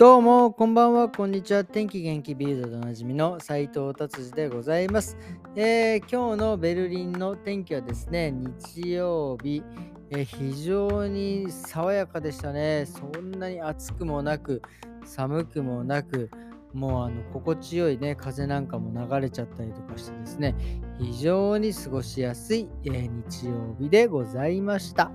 [0.00, 1.62] どうも、こんばんは、こんにちは。
[1.62, 5.14] 天気元気ビルドでおなじみの斉藤達治でございます、
[5.56, 9.62] えー、今日のベルリンの天気はですね、日曜日、
[10.08, 12.86] えー、非常に爽やかでしたね。
[12.86, 14.62] そんなに暑くもなく、
[15.04, 16.30] 寒くもなく、
[16.72, 20.54] もうあの心地よいね、風なんかも流れちゃったりとかしてですね、
[20.98, 25.12] 非常に過ごしやすい、えー、日曜日でございました。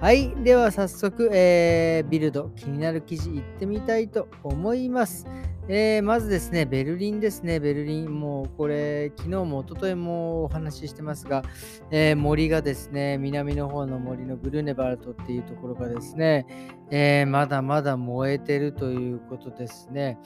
[0.00, 0.34] はい。
[0.42, 5.26] では早速、えー、ビルド、気になる記事いってみたいと思います。
[5.68, 8.18] えー、まずですね、ベルリンですね、ベルリン。
[8.18, 11.42] もうこれ、昨日も一昨日もお話ししてますが、
[11.90, 16.46] えー、森がですね、南の方の森のグルネバルトっていうところがですね、
[16.90, 20.18] えまだまだ燃えてるということですね。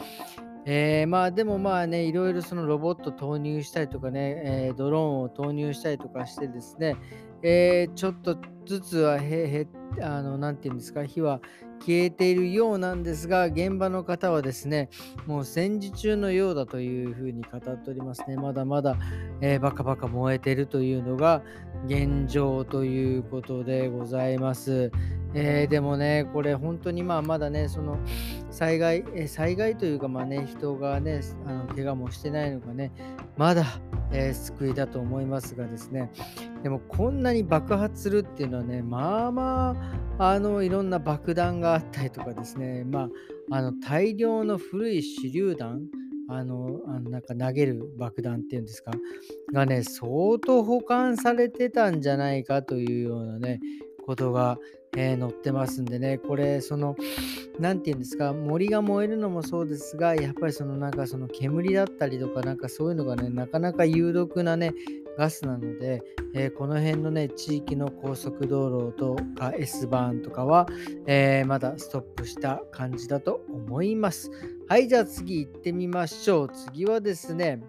[0.67, 6.97] えー、まあでもまあね、いろいろそのロボット投入したりとかね、えー、ドローンを投入したりとかしてですね、
[7.43, 9.67] えー、ちょっとずつはへへ
[10.03, 11.41] あのなていうんですか火は
[11.81, 14.89] 消えているようなんですが現場の方はですね
[15.27, 18.37] もう戦時中のようだというふうに語っておりますね。
[18.37, 18.97] まだまだ、
[19.43, 21.43] えー、バカバカ燃えてるというのが
[21.87, 24.91] 現状ということでございます、
[25.35, 27.99] えー、でもねこれ本当にまあまだねその
[28.51, 32.93] 災害、え災害というかまあね人がねあの怪我もしてないのかね
[33.37, 33.65] まだ
[34.15, 36.11] えー、救いだと思いますがですね。
[36.63, 39.77] でもこんなに爆発するっていうのはねまあま
[40.19, 42.85] ああのいろんな爆弾があったりとかですね。
[42.85, 43.09] ま
[43.51, 45.83] ああの大量の古い手榴弾
[46.29, 48.93] あのあのなんか投げる爆弾っていうんですか
[49.53, 53.61] がね相当保管されてたんじゃないかというようなね
[54.07, 54.59] ことが
[54.97, 56.97] えー、載ってますんでね、これ、その、
[57.59, 64.73] 何て言うんですか、森が燃えるのもそうですが、やっぱりそのなんかその煙だったりとか、なんかそういうのがね、なかなか有毒なね、
[65.17, 66.03] ガスなので、
[66.35, 70.67] えー、この辺のね、地域の高速道路とか S バーンとかは、
[71.07, 74.31] えー、まだストップした感じだと思います。
[74.69, 76.51] はい、じゃあ次行ってみましょう。
[76.53, 77.63] 次はですね、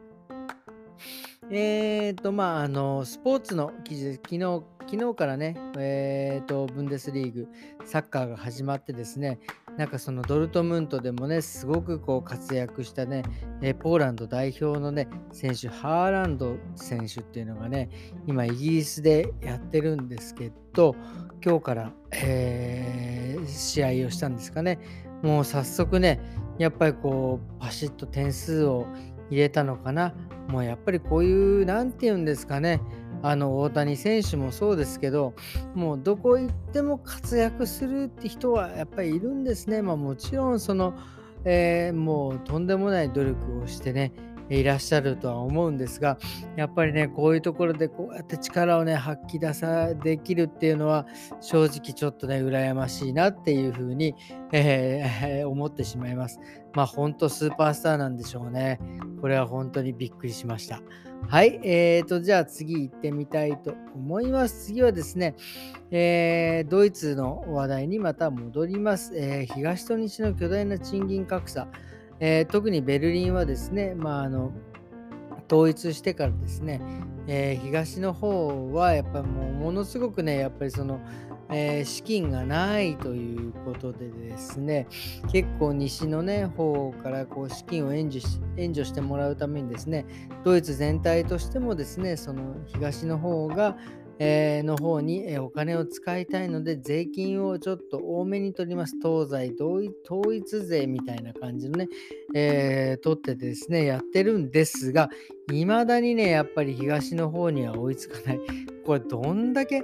[1.51, 4.19] えっ、ー、と、まあ、あの、スポーツの記事です。
[4.23, 4.63] 昨日、
[4.95, 7.49] 昨日からね、え、ー、と、ブンデスリーグ、
[7.83, 9.39] サッカーが始まってですね、
[9.77, 13.23] なんかそのドルトムントでもね、すごくこう活躍したね、
[13.61, 17.89] え、ポーランド代表のね、選手、ハーランド選手っていうのがね、
[18.25, 20.95] 今イギリスでやってるんですけど、
[21.43, 24.79] 今日から、えー、試合をしたんですかね。
[25.21, 26.21] もう早速ね、
[26.57, 28.87] やっぱりこう、パシッと点数を
[29.29, 30.13] 入れたのかな。
[30.47, 32.79] もうやっぱりこういう、なんて言うんですかね、
[33.27, 35.33] あの大谷選手もそうですけど、
[35.73, 39.81] もうどこ行っても活躍するって人はやっぱりいるんですね。
[39.81, 40.93] まあ、もちろんその、
[41.43, 44.11] えー、もうとんでもない努力をしてね、
[44.49, 46.17] いらっしゃるとは思うんですが、
[46.55, 51.05] やっぱりね、こういうところでこうやって力をね、発揮出さできるっていうのは、
[51.41, 54.15] 正直ちょっとね、羨ましいなっていうふうに、
[54.51, 56.39] えー、思ってしまいます。
[56.73, 58.79] まあ、本当スーパースターなんでしょうね。
[59.21, 60.81] これは本当にびっくりしました。
[61.27, 64.67] はい、えーと、じゃあ次行ってみたいと思います。
[64.67, 65.35] 次はですね、
[65.89, 69.13] えー、ドイツの話題にまた戻ります。
[69.15, 71.67] えー、東と西の巨大な賃金格差。
[72.19, 74.51] えー、特にベルリンはですね、まあ、あの
[75.51, 76.81] 統一してからですね、
[77.27, 80.99] えー、東の方はやっぱりもうものすごくね、やっぱりその、
[81.49, 84.87] えー、資金がないということでですね、
[85.31, 90.05] 結構西のね、方からこう資金を援助し援助してもらうためにですね、
[90.43, 93.77] ドイツ全体としてもですね、その東の方が、
[94.19, 98.95] えー、の方に、えお金を使いたいので、税金をちょっと多めに取ります。
[99.01, 101.89] 東西統一税みたいな感じのね、
[102.33, 105.09] えー、取ってですね、やってるんですが、
[105.51, 108.39] いまだにね、やっぱり東の方には追いつかない。
[108.85, 109.83] これ、どんだけ、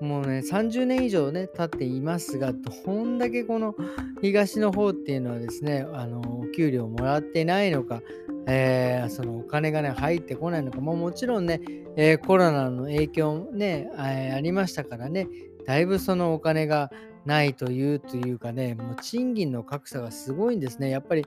[0.00, 3.74] もうね、30年以上ね、経っていますが、どんだけこの
[4.20, 8.02] 東の方っていうのはですね、あの、お給料もらってないのか、
[8.46, 11.60] えー、そのお金がね、入ってこないのか、ま、もちろんね、
[11.96, 15.28] えー、コロナの影響ね、えー、ありましたからね、
[15.66, 16.90] だいぶそのお金が
[17.24, 20.90] ないというというかね、もう賃金の格差がすごいんですね。
[20.90, 21.26] やっぱり、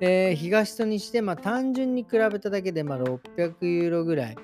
[0.00, 4.36] え、東と西で、まあ、単純に比べただけで、まあ、600ユーロぐらい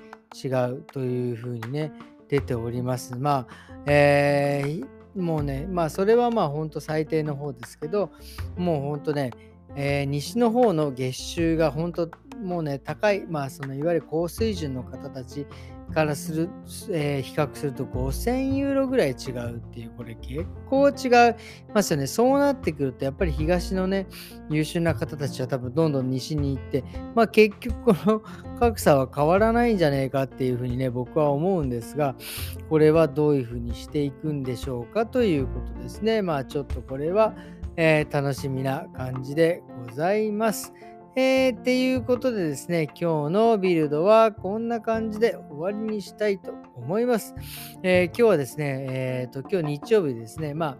[0.43, 1.91] 違うというふうにね、
[2.27, 3.15] 出ております。
[3.17, 4.81] まあ、え、
[5.15, 8.11] もうね、まあ、それはまあ、本当最低の方ですけど、
[8.57, 9.31] もう本当ね、
[9.75, 12.09] えー、西の方の月収が本当
[12.41, 15.45] もうね高い、まあ、そのいわゆる高水準の方たち
[15.89, 16.49] からする、
[16.91, 21.35] えー、比較すると5000ユーロぐらい違うっていう、これ結構違い
[21.73, 22.07] ますよね。
[22.07, 24.07] そうなってくると、やっぱり東のね、
[24.49, 26.83] 優秀な方たちは多分どんどん西に行って、
[27.15, 28.21] まあ結局この
[28.59, 32.15] 格差は変わらないんじゃねえかっていうふうにね、僕は思うんですが、
[32.69, 36.21] これはどういうふうにしていくんでしょうかということですね。
[36.21, 37.33] まあちょっとこれは、
[37.75, 40.73] えー、楽しみな感じでございます。
[41.15, 47.35] えー、っていうことでですね、今日のビルドはこんな感じで終わりにしたいと思います。
[47.83, 50.77] えー、今日はですね、えっ、ー、と、今日日曜日ですね、まあ、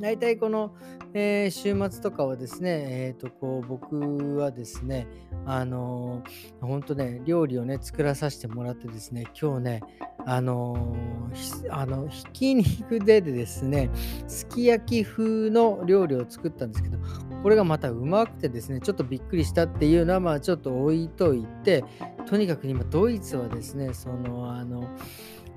[0.00, 0.74] 大体この、
[1.18, 5.06] えー、週末とかはですね、え、ー、と、こう、僕はですね、
[5.46, 9.82] あのー、本当ね、料理をね、作らさせてもらってですね、今日ね、
[10.26, 13.88] あのー、あの、ひき肉でですね、
[14.26, 16.98] すき焼き風の料理を作ったんですけど、
[17.42, 21.82] これがまたうまくてですね、ちょっとびっくりしたっていうのは、まあ、ちょっと置いといて、
[22.26, 24.86] とにかく今、ドイツはですね、その、あの、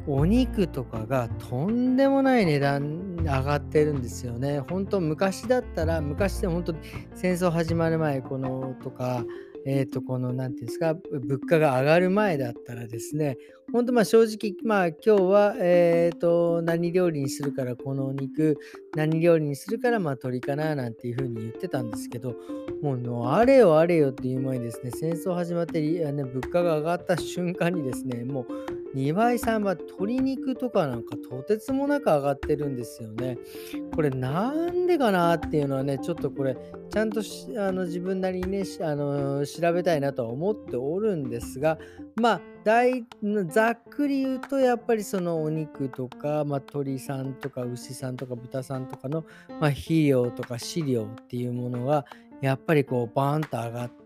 [0.07, 4.59] お肉とかがとんでもない値段上がってるんですよね。
[4.59, 6.75] 本当昔だったら昔で本当
[7.15, 9.23] 戦争始まる前このとか
[9.65, 13.37] えっ、ー、と、この、なんていうんですか、物価が上がる前だったらですね、
[13.71, 18.57] 本当まあ正直、まあ今日は、えっ、と、何料理にするからこのお肉、
[18.95, 22.35] 何料理にするからまあ鶏かななんていうふうに言ってたんですけど、
[22.81, 33.37] もうあれよあれよっていう前にですね、戦争始まって、ね、物価が上がった瞬間にですね、もう2倍、3倍、鶏肉とかなんかとてつもなく上がってるんですよね。
[33.93, 36.57] これなんでかなっていうのはね、ちょっとこれ、
[36.89, 37.21] ちゃんと
[37.57, 41.77] あの自分なりにね、あの調べたいなとは思っておるんですが、
[42.15, 43.05] まあ、大
[43.47, 49.23] ざっくり言うと、やっぱりそのお肉とか、まあ、鳥さんとか牛さんとか豚さんとかの、
[49.59, 52.05] まあ、肥料とか飼料っていうものが、
[52.41, 53.98] やっぱりこうバーンと上がった。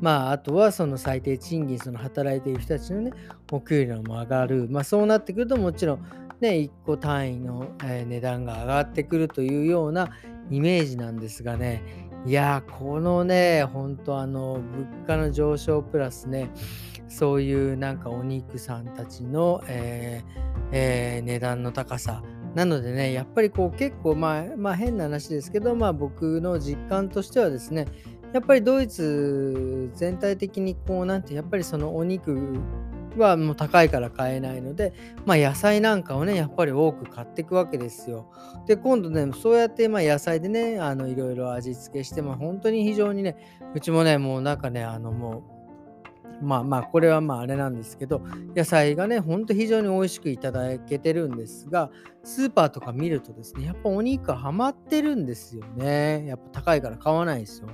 [0.00, 3.12] まあ、あとはその最低賃金、その働いている人たちのね、
[3.50, 4.68] お給料も上がる。
[4.70, 6.02] まあ、そうなってくると、もちろん、
[6.40, 10.10] ね、1個単位の、値段が上がってくるというような
[10.50, 11.82] イメージなんですがね、
[12.26, 16.50] いやこのね、ほんとあの、物価の上昇プラスね、
[17.08, 22.22] そういうなんかお肉さんたちの、えーえー、値段の高さ。
[22.54, 27.86] なのでね、やっぱりこう結構まあ、まあ変な話ですけど、まあ僕の実感としてはですね、
[28.32, 32.60] やっぱりドイツ全体的にこうなんてやっぱりそのお肉
[33.16, 34.92] はもう高いから買えないので、
[35.24, 38.30] まあ、野菜なんかをね、やっぱり多く買っていくわけですよ。
[38.66, 43.36] で、今度ね、そうやってまあ野菜でね、あのいろいろ味付けして、まあ、本当に非常にね、
[43.74, 45.44] うちもね、もうなんかね、あのも
[46.42, 48.20] う、まあまあ、これはまああれなんですけど、
[48.54, 51.90] 野菜がね、ほんと非常に美味しくいただけてるんですが、
[52.24, 56.26] スーパーとか見るとですね、やっぱお肉はまってるんですよね。
[56.26, 57.68] やっぱ高いから買わないですよ。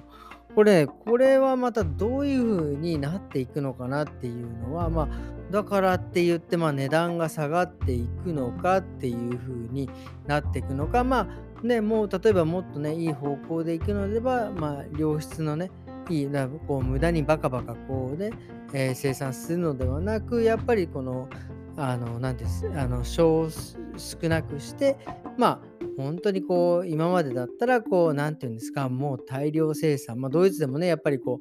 [0.54, 5.08] これ、これはまたどういう風になっていくのかなっていうのは、まあ、
[5.50, 9.88] だからって言って、まあ、値段が下がっていくのかっていう風に
[10.26, 11.28] なっていくのか、ま
[11.62, 15.70] あ、ね、もう例えばもっとね、いい方向でいくのであれば、まあ、良質のね、
[16.08, 18.32] いいなこう無駄にバカバカこうね、
[18.72, 21.28] えー、生産するのではなく、やっぱりこの、
[21.76, 23.48] あの、なんですあの少
[23.96, 24.98] 少なくして、
[25.38, 25.60] まあ、
[25.96, 31.40] 本当にこう、今までだったら、こう、何て言うんですか、もう大量生産、まあ、ドイツでもね、やっぱりこ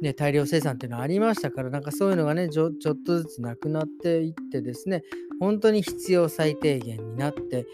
[0.00, 5.02] う、ね、大量生産っていうのはありましたから、なんかそういうのがね、ちょちょっとずつなくなっていってですね、
[5.40, 7.66] 本当に必要最低限になって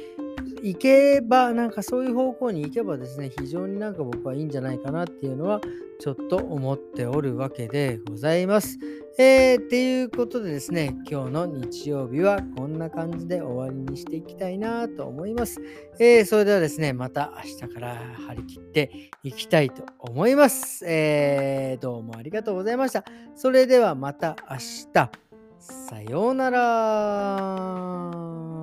[0.62, 5.60] いけば、なんかそういう方向に行けばですね、非常になんか僕はいいんじゃないかなっていうのは、
[6.00, 8.78] ちょっと思っておるわけでございます。
[9.16, 15.60] えー、っていうことでですね、今日の日曜日はこんな感じで終わりにしていきたいなと思います。
[16.00, 20.84] えー、それではですね、また明日から張り切っていきたいと思います。
[20.86, 23.04] えー、どうもありがとうございました。
[23.36, 24.56] それではまた明
[24.92, 25.10] 日。
[25.60, 28.53] さようなら。